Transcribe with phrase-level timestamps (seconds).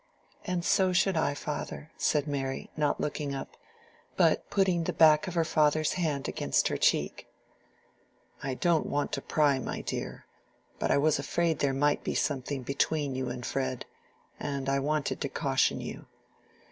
[0.45, 3.55] "And so should I, father," said Mary, not looking up,
[4.17, 7.27] but putting the back of her father's hand against her cheek.
[8.41, 10.25] "I don't want to pry, my dear.
[10.79, 13.85] But I was afraid there might be something between you and Fred,
[14.39, 16.07] and I wanted to caution you.